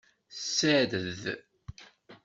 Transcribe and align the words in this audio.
Tessared. 0.35 0.93